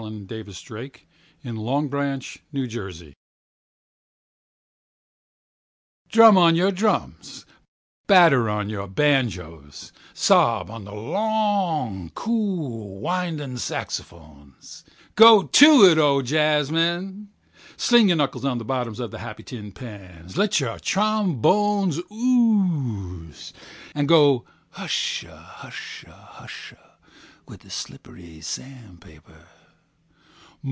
[0.03, 0.11] III.
[0.23, 1.03] Broken Face
[1.43, 3.13] Gargoyles 6.
[6.09, 7.45] Jazz Fantasia DRUM on your drums,
[8.07, 14.83] batter on your banjoes, sob on the long cool winding saxophones.
[15.13, 17.27] Go to it, O jazzmen.
[17.77, 23.53] Sling your knuckles on the bottoms of the happy tin pans, let your trombones ooze,
[23.93, 24.45] and go
[24.77, 26.73] hushahusha hush
[27.47, 29.45] with the slippery sand paper.